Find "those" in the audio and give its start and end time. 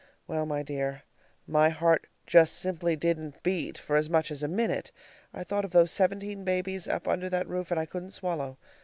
5.69-5.91